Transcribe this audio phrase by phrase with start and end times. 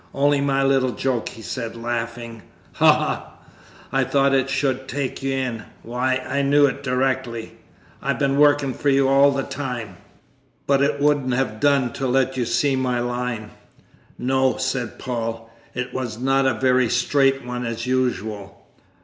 [0.15, 2.41] "Only my little joke," he said, laughing;
[2.73, 3.33] "ha, ha,
[3.91, 5.63] I thought I should take you in!...
[5.83, 7.59] Why, I knew it directly....
[8.01, 9.97] I've been working for you all the time
[10.65, 13.51] but it wouldn't have done to let you see my line."
[14.17, 18.65] "No," said Paul; "it was not a very straight one, as usual."